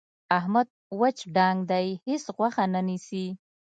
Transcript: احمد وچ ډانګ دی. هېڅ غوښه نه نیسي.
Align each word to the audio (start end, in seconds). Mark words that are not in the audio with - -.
احمد 0.37 0.67
وچ 0.99 1.17
ډانګ 1.35 1.59
دی. 1.71 1.87
هېڅ 2.07 2.23
غوښه 2.35 2.63
نه 2.73 2.81
نیسي. 2.87 3.25